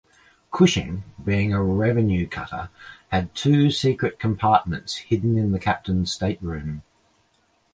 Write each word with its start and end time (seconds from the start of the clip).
"Cushing", 0.49 1.03
being 1.23 1.53
a 1.53 1.61
revenue 1.63 2.25
cutter, 2.27 2.69
had 3.09 3.35
two 3.35 3.69
secret 3.69 4.17
compartments 4.19 4.95
hidden 4.95 5.37
in 5.37 5.51
the 5.51 5.59
captain's 5.59 6.11
stateroom. 6.11 6.81